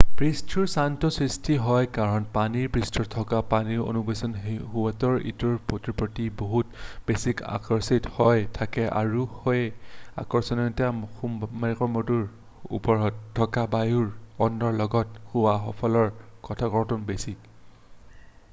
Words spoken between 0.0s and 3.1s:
পৃষ্ঠৰ টানটো সৃষ্টি হয় কাৰণ পানীৰ পৃষ্ঠত